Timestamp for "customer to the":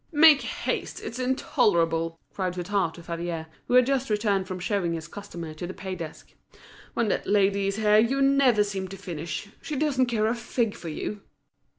5.07-5.75